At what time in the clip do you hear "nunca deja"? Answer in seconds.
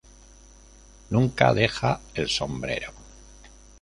1.11-2.01